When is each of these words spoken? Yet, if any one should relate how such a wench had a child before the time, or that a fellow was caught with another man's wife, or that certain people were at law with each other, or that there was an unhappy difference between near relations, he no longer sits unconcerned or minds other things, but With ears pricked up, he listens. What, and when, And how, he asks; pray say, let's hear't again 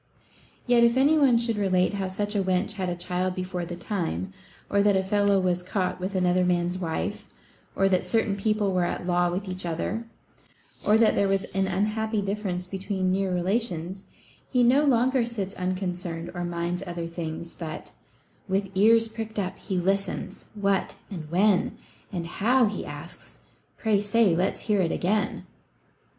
Yet, 0.65 0.83
if 0.83 0.97
any 0.97 1.15
one 1.15 1.37
should 1.37 1.57
relate 1.59 1.93
how 1.93 2.07
such 2.07 2.33
a 2.33 2.41
wench 2.43 2.71
had 2.71 2.89
a 2.89 2.95
child 2.95 3.35
before 3.35 3.65
the 3.65 3.75
time, 3.75 4.33
or 4.67 4.81
that 4.81 4.95
a 4.95 5.03
fellow 5.03 5.39
was 5.39 5.61
caught 5.61 5.99
with 5.99 6.15
another 6.15 6.43
man's 6.43 6.79
wife, 6.79 7.27
or 7.75 7.87
that 7.87 8.07
certain 8.07 8.35
people 8.35 8.73
were 8.73 8.83
at 8.83 9.05
law 9.05 9.29
with 9.29 9.47
each 9.47 9.63
other, 9.63 10.07
or 10.83 10.97
that 10.97 11.13
there 11.13 11.27
was 11.27 11.43
an 11.53 11.67
unhappy 11.67 12.19
difference 12.19 12.65
between 12.65 13.11
near 13.11 13.31
relations, 13.31 14.05
he 14.51 14.63
no 14.63 14.85
longer 14.85 15.23
sits 15.23 15.53
unconcerned 15.53 16.31
or 16.33 16.43
minds 16.45 16.81
other 16.87 17.05
things, 17.05 17.53
but 17.53 17.91
With 18.47 18.71
ears 18.73 19.07
pricked 19.07 19.37
up, 19.37 19.59
he 19.59 19.77
listens. 19.77 20.45
What, 20.55 20.95
and 21.11 21.29
when, 21.29 21.77
And 22.11 22.25
how, 22.25 22.65
he 22.65 22.87
asks; 22.87 23.37
pray 23.77 24.01
say, 24.01 24.35
let's 24.35 24.61
hear't 24.61 24.91
again 24.91 25.45